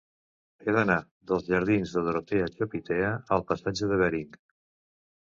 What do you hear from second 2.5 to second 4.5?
Chopitea al passatge de Bering.